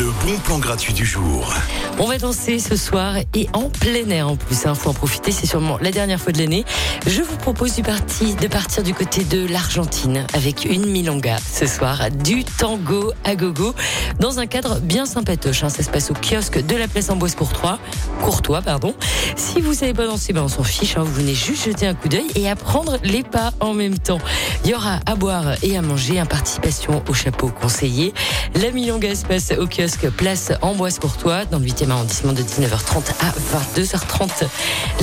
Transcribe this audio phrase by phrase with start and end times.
[0.00, 1.52] Le bon plan gratuit du jour.
[1.98, 4.64] On va danser ce soir et en plein air en plus.
[4.64, 6.64] Il faut en profiter, c'est sûrement la dernière fois de l'année.
[7.06, 11.66] Je vous propose du parti, de partir du côté de l'Argentine avec une milonga ce
[11.66, 12.10] soir.
[12.10, 13.74] Du tango à gogo
[14.20, 15.64] dans un cadre bien sympatoche.
[15.64, 15.68] hein.
[15.68, 17.78] Ça se passe au kiosque de la place Amboise Courtois.
[18.22, 18.94] Courtois, pardon.
[19.36, 20.96] Si vous savez pas danser, ben on s'en fiche.
[20.96, 21.02] hein.
[21.02, 24.20] Vous venez juste jeter un coup d'œil et apprendre les pas en même temps.
[24.64, 28.14] Il y aura à boire et à manger, un participation au chapeau conseillé.
[28.54, 33.02] La milonga se passe au kiosque place Amboise Courtois dans le 8e arrondissement de 19h30
[33.20, 33.32] à
[33.78, 34.48] 22h30.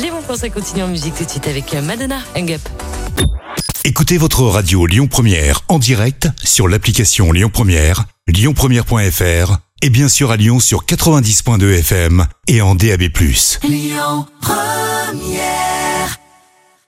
[0.00, 2.60] Les bons plans, ça continue en musique tout de suite avec Madonna Hang Up.
[3.84, 10.30] Écoutez votre radio Lyon Première en direct sur l'application Lyon Première, lyonpremière.fr et bien sûr
[10.30, 13.04] à Lyon sur 90.2 FM et en DAB+.